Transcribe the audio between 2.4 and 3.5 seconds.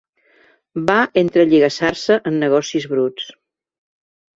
negocis bruts.